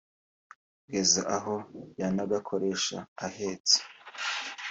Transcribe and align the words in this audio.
kugeza 0.81 1.21
aho 1.37 1.55
yanagakoresha 1.99 2.97
ahetse 3.27 3.77